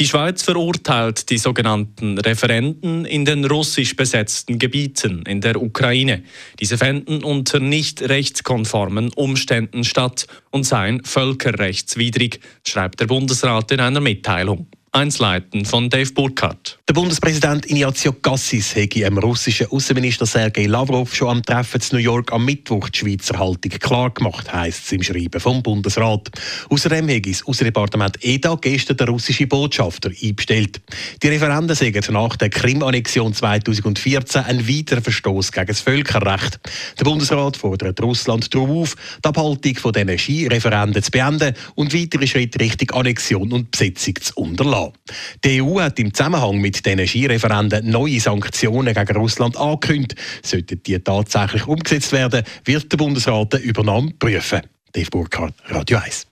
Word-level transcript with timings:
Die 0.00 0.06
Schweiz 0.06 0.42
verurteilt 0.42 1.28
die 1.28 1.36
sogenannten 1.36 2.16
Referenden 2.16 3.04
in 3.04 3.26
den 3.26 3.44
russisch 3.44 3.96
besetzten 3.96 4.58
Gebieten 4.58 5.24
in 5.26 5.42
der 5.42 5.60
Ukraine. 5.60 6.22
Diese 6.58 6.78
fänden 6.78 7.22
unter 7.22 7.60
nicht 7.60 8.00
rechtskonformen 8.00 9.12
Umständen 9.12 9.84
statt 9.84 10.26
und 10.52 10.64
seien 10.64 11.04
völkerrechtswidrig, 11.04 12.40
schreibt 12.66 13.00
der 13.00 13.08
Bundesrat 13.08 13.72
in 13.72 13.80
einer 13.80 14.00
Mitteilung. 14.00 14.68
Einsleiten 14.92 15.64
von 15.64 15.88
Dave 15.88 16.12
Burkhardt. 16.12 16.80
Der 16.88 16.94
Bundespräsident 16.94 17.70
Ignazio 17.70 18.12
Cassis 18.12 18.74
hätte 18.74 18.98
dem 18.98 19.18
russischen 19.18 19.68
Außenminister 19.68 20.26
Sergei 20.26 20.66
Lavrov 20.66 21.14
schon 21.14 21.28
am 21.28 21.42
Treffen 21.44 21.80
zu 21.80 21.94
New 21.94 22.02
York 22.02 22.32
am 22.32 22.44
Mittwoch 22.44 22.88
die 22.88 22.98
Schweizer 22.98 23.38
Haltung 23.38 23.70
klargemacht, 23.70 24.52
heisst 24.52 24.86
es 24.86 24.92
im 24.92 25.04
Schreiben 25.04 25.40
vom 25.40 25.62
Bundesrat. 25.62 26.30
Außerdem 26.70 27.06
hätte 27.06 27.30
das 27.30 27.46
Außendepartement 27.46 28.24
EDA 28.24 28.56
gestern 28.60 28.96
den 28.96 29.08
russischen 29.10 29.48
Botschafter 29.48 30.10
einbestellt. 30.10 30.80
Die 31.22 31.28
Referenden 31.28 31.76
sagen 31.76 32.02
nach 32.12 32.34
der 32.34 32.50
Krim-Annexion 32.50 33.32
2014 33.32 34.42
ein 34.42 34.68
weiterer 34.68 35.02
Verstoß 35.02 35.52
gegen 35.52 35.66
das 35.68 35.82
Völkerrecht. 35.82 36.58
Der 36.98 37.04
Bundesrat 37.04 37.56
fordert 37.56 38.02
Russland 38.02 38.52
darauf 38.52 38.70
auf, 38.70 38.96
die 39.24 39.28
Abhaltung 39.28 39.76
von 39.76 39.92
diesen 39.92 40.18
Skireferenden 40.18 41.00
zu 41.00 41.12
beenden 41.12 41.54
und 41.76 41.94
weitere 41.94 42.26
Schritte 42.26 42.58
Richtung 42.58 42.90
Annexion 42.90 43.52
und 43.52 43.70
Besetzung 43.70 44.16
zu 44.20 44.34
unterlassen 44.34 44.79
lassen. 44.80 44.92
Die 45.44 45.62
EU 45.62 45.80
hat 45.80 45.98
im 45.98 46.12
Zusammenhang 46.12 46.58
mit 46.58 46.84
diesen 46.84 47.06
Skireferenden 47.06 47.90
neue 47.90 48.20
Sanktionen 48.20 48.94
gegen 48.94 49.16
Russland 49.16 49.56
angekündigt. 49.56 50.16
Sollten 50.42 50.82
die 50.82 50.98
tatsächlich 50.98 51.66
umgesetzt 51.66 52.12
werden, 52.12 52.44
wird 52.64 52.90
der 52.90 52.96
Bundesrat 52.96 53.54
eine 53.54 53.64
Übernahme 53.64 54.12
prüfen. 54.18 54.62
Dave 54.92 55.10
Burkhardt, 55.10 55.54
Radio 55.68 55.98
1. 55.98 56.26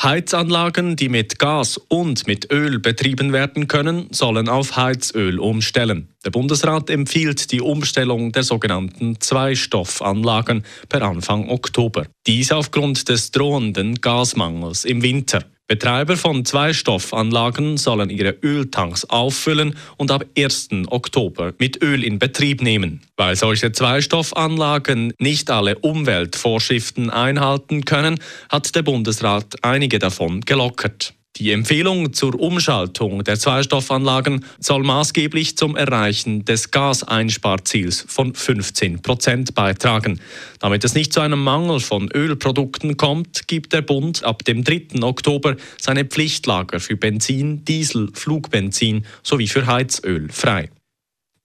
Heizanlagen, 0.00 0.94
die 0.94 1.08
mit 1.08 1.40
Gas 1.40 1.76
und 1.76 2.28
mit 2.28 2.52
Öl 2.52 2.78
betrieben 2.78 3.32
werden 3.32 3.66
können, 3.66 4.06
sollen 4.12 4.48
auf 4.48 4.76
Heizöl 4.76 5.40
umstellen. 5.40 6.06
Der 6.24 6.30
Bundesrat 6.30 6.88
empfiehlt 6.88 7.50
die 7.50 7.60
Umstellung 7.60 8.30
der 8.30 8.44
sogenannten 8.44 9.20
Zweistoffanlagen 9.20 10.62
per 10.88 11.02
Anfang 11.02 11.48
Oktober. 11.48 12.06
Dies 12.28 12.52
aufgrund 12.52 13.08
des 13.08 13.32
drohenden 13.32 13.96
Gasmangels 13.96 14.84
im 14.84 15.02
Winter. 15.02 15.44
Betreiber 15.68 16.16
von 16.16 16.46
Zweistoffanlagen 16.46 17.76
sollen 17.76 18.08
ihre 18.08 18.34
Öltanks 18.42 19.04
auffüllen 19.04 19.76
und 19.98 20.10
ab 20.10 20.24
1. 20.34 20.70
Oktober 20.86 21.52
mit 21.58 21.82
Öl 21.82 22.02
in 22.04 22.18
Betrieb 22.18 22.62
nehmen. 22.62 23.02
Weil 23.18 23.36
solche 23.36 23.70
Zweistoffanlagen 23.70 25.12
nicht 25.18 25.50
alle 25.50 25.78
Umweltvorschriften 25.78 27.10
einhalten 27.10 27.84
können, 27.84 28.18
hat 28.48 28.74
der 28.74 28.82
Bundesrat 28.82 29.62
einige 29.62 29.98
davon 29.98 30.40
gelockert. 30.40 31.12
Die 31.38 31.52
Empfehlung 31.52 32.12
zur 32.14 32.34
Umschaltung 32.40 33.22
der 33.22 33.38
Zweistoffanlagen 33.38 34.44
soll 34.58 34.82
maßgeblich 34.82 35.56
zum 35.56 35.76
Erreichen 35.76 36.44
des 36.44 36.72
Gaseinsparziels 36.72 38.04
von 38.08 38.34
15 38.34 39.02
Prozent 39.02 39.54
beitragen. 39.54 40.20
Damit 40.58 40.82
es 40.82 40.94
nicht 40.94 41.12
zu 41.12 41.20
einem 41.20 41.40
Mangel 41.44 41.78
von 41.78 42.10
Ölprodukten 42.10 42.96
kommt, 42.96 43.46
gibt 43.46 43.72
der 43.72 43.82
Bund 43.82 44.24
ab 44.24 44.44
dem 44.44 44.64
3. 44.64 45.00
Oktober 45.02 45.54
seine 45.80 46.04
Pflichtlager 46.04 46.80
für 46.80 46.96
Benzin, 46.96 47.64
Diesel, 47.64 48.10
Flugbenzin 48.14 49.06
sowie 49.22 49.46
für 49.46 49.64
Heizöl 49.68 50.28
frei. 50.32 50.70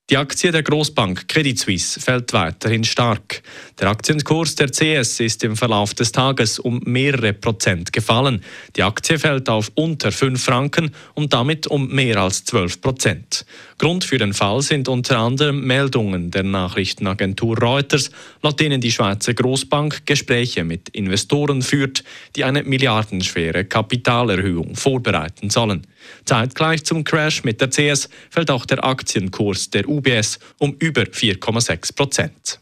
Die 0.10 0.18
Aktie 0.18 0.52
der 0.52 0.64
Großbank 0.64 1.30
Credit 1.30 1.58
Suisse 1.58 1.98
fällt 1.98 2.34
weiterhin 2.34 2.84
stark. 2.84 3.42
Der 3.80 3.88
Aktienkurs 3.88 4.54
der 4.56 4.68
CS 4.68 5.22
ist 5.22 5.46
im 5.46 5.56
Verlauf 5.56 5.94
des 5.94 6.12
Tages 6.12 6.60
um 6.60 6.82
mehrere 6.84 7.32
Prozent 7.32 7.94
gefallen. 7.94 8.44
Die 8.76 8.84
Aktie 8.84 9.18
fällt 9.18 9.48
auf 9.48 9.72
unter 9.76 10.12
5 10.12 10.44
Franken 10.44 10.92
und 11.14 11.32
damit 11.32 11.68
um 11.68 11.88
mehr 11.88 12.18
als 12.18 12.44
12 12.44 12.82
Prozent. 12.82 13.46
Grund 13.78 14.04
für 14.04 14.18
den 14.18 14.34
Fall 14.34 14.62
sind 14.62 14.90
unter 14.90 15.20
anderem 15.20 15.66
Meldungen 15.66 16.32
der 16.32 16.44
Nachrichtenagentur 16.44 17.58
Reuters, 17.58 18.12
laut 18.42 18.60
denen 18.60 18.82
die 18.82 18.92
Schweizer 18.92 19.34
Großbank 19.34 20.06
Gespräche 20.06 20.66
mit 20.66 20.90
Investoren 20.90 21.62
führt, 21.62 22.04
die 22.36 22.44
eine 22.44 22.64
milliardenschwere 22.64 23.64
Kapitalerhöhung 23.64 24.76
vorbereiten 24.76 25.50
sollen. 25.50 25.88
Zeitgleich 26.26 26.84
zum 26.84 27.06
Crash 27.06 27.46
mit 27.46 27.62
der 27.62 27.70
CS 27.70 28.10
fällt 28.30 28.52
auch 28.52 28.66
der 28.66 28.84
Aktienkurs 28.84 29.70
der 29.70 29.88
UBS 29.94 30.40
um 30.60 30.76
über 30.80 31.04
4,6 31.04 31.96
Prozent. 31.96 32.60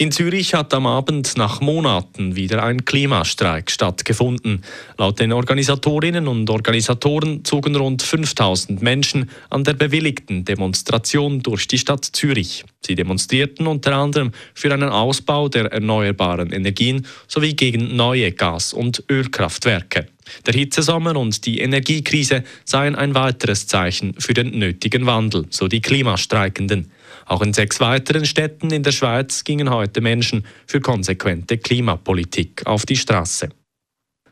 In 0.00 0.12
Zürich 0.12 0.54
hat 0.54 0.72
am 0.72 0.86
Abend 0.86 1.36
nach 1.36 1.60
Monaten 1.60 2.34
wieder 2.34 2.62
ein 2.62 2.86
Klimastreik 2.86 3.70
stattgefunden. 3.70 4.64
Laut 4.96 5.20
den 5.20 5.30
Organisatorinnen 5.30 6.26
und 6.26 6.48
Organisatoren 6.48 7.44
zogen 7.44 7.76
rund 7.76 8.00
5000 8.00 8.80
Menschen 8.80 9.28
an 9.50 9.62
der 9.62 9.74
bewilligten 9.74 10.46
Demonstration 10.46 11.42
durch 11.42 11.68
die 11.68 11.76
Stadt 11.76 12.06
Zürich. 12.06 12.64
Sie 12.80 12.94
demonstrierten 12.94 13.66
unter 13.66 13.94
anderem 13.94 14.32
für 14.54 14.72
einen 14.72 14.88
Ausbau 14.88 15.50
der 15.50 15.66
erneuerbaren 15.66 16.50
Energien 16.50 17.06
sowie 17.28 17.52
gegen 17.52 17.94
neue 17.94 18.32
Gas- 18.32 18.72
und 18.72 19.04
Ölkraftwerke. 19.10 20.06
Der 20.46 20.54
Hitzesommer 20.54 21.16
und 21.16 21.44
die 21.46 21.60
Energiekrise 21.60 22.44
seien 22.64 22.94
ein 22.94 23.14
weiteres 23.14 23.66
Zeichen 23.66 24.14
für 24.18 24.34
den 24.34 24.58
nötigen 24.58 25.06
Wandel, 25.06 25.46
so 25.50 25.68
die 25.68 25.80
Klimastreikenden. 25.80 26.90
Auch 27.26 27.42
in 27.42 27.52
sechs 27.52 27.80
weiteren 27.80 28.24
Städten 28.24 28.70
in 28.70 28.82
der 28.82 28.92
Schweiz 28.92 29.44
gingen 29.44 29.70
heute 29.70 30.00
Menschen 30.00 30.44
für 30.66 30.80
konsequente 30.80 31.58
Klimapolitik 31.58 32.66
auf 32.66 32.86
die 32.86 32.96
Straße. 32.96 33.50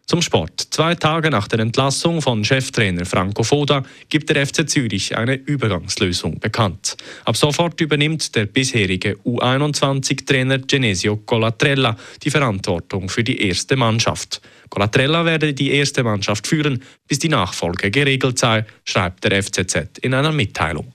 Zum 0.08 0.22
Sport. 0.22 0.68
Zwei 0.70 0.94
Tage 0.94 1.28
nach 1.28 1.48
der 1.48 1.58
Entlassung 1.58 2.22
von 2.22 2.42
Cheftrainer 2.42 3.04
Franco 3.04 3.42
Foda 3.42 3.82
gibt 4.08 4.30
der 4.30 4.46
FC 4.46 4.66
Zürich 4.66 5.14
eine 5.14 5.34
Übergangslösung 5.34 6.40
bekannt. 6.40 6.96
Ab 7.26 7.36
sofort 7.36 7.78
übernimmt 7.82 8.34
der 8.34 8.46
bisherige 8.46 9.18
U21-Trainer 9.26 10.60
Genesio 10.60 11.18
Colatrella 11.18 11.94
die 12.22 12.30
Verantwortung 12.30 13.10
für 13.10 13.22
die 13.22 13.42
erste 13.46 13.76
Mannschaft. 13.76 14.40
Colatrella 14.70 15.26
werde 15.26 15.52
die 15.52 15.72
erste 15.72 16.02
Mannschaft 16.02 16.46
führen, 16.46 16.82
bis 17.06 17.18
die 17.18 17.28
Nachfolge 17.28 17.90
geregelt 17.90 18.38
sei, 18.38 18.64
schreibt 18.84 19.24
der 19.24 19.42
FCZ 19.42 19.98
in 20.00 20.14
einer 20.14 20.32
Mitteilung. 20.32 20.90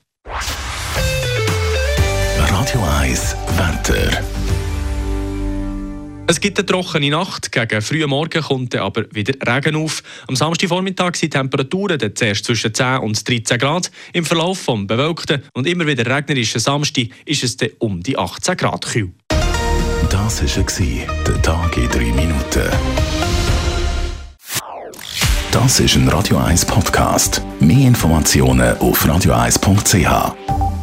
Radio 2.36 2.82
1 3.00 3.36
Wetter. 3.56 4.43
Es 6.26 6.40
gibt 6.40 6.58
eine 6.58 6.66
trockene 6.66 7.10
Nacht, 7.10 7.52
gegen 7.52 7.82
frühen 7.82 8.08
Morgen 8.08 8.42
kommt 8.42 8.74
aber 8.76 9.04
wieder 9.12 9.34
Regen 9.46 9.76
auf. 9.76 10.02
Am 10.26 10.36
Samstagvormittag 10.36 11.16
sind 11.16 11.32
Temperaturen 11.32 11.98
dann 11.98 12.16
zuerst 12.16 12.46
zwischen 12.46 12.72
10 12.72 12.98
und 12.98 13.28
13 13.28 13.58
Grad. 13.58 13.90
Im 14.14 14.24
Verlauf 14.24 14.58
vom 14.58 14.86
bewölkten 14.86 15.42
und 15.52 15.66
immer 15.66 15.86
wieder 15.86 16.06
regnerischen 16.06 16.60
Samstag 16.60 17.08
ist 17.26 17.44
es 17.44 17.58
dann 17.58 17.70
um 17.78 18.02
die 18.02 18.16
18 18.16 18.56
Grad 18.56 18.86
kühl. 18.86 19.12
Das 20.08 20.42
war 20.42 21.24
der 21.24 21.42
Tag 21.42 21.76
in 21.76 21.88
3 21.88 21.98
Minuten. 22.12 22.70
Das 25.50 25.78
ist 25.78 25.94
ein 25.94 26.08
Radio 26.08 26.38
1 26.38 26.64
Podcast. 26.64 27.42
Mehr 27.60 27.86
Informationen 27.86 28.76
auf 28.78 29.04
radio1.ch. 29.06 30.73